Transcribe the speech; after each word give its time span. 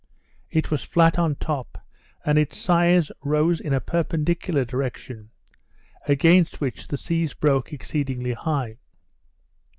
It 0.49 0.71
was 0.71 0.83
flat 0.83 1.19
at 1.19 1.39
top, 1.39 1.77
and 2.25 2.39
its 2.39 2.57
sides 2.57 3.11
rose 3.21 3.61
in 3.61 3.71
a 3.71 3.79
perpendicular 3.79 4.65
direction, 4.65 5.29
against 6.07 6.59
which 6.59 6.87
the 6.87 6.97
sea 6.97 7.29
broke 7.39 7.71
exceedingly 7.71 8.33
high. 8.33 8.79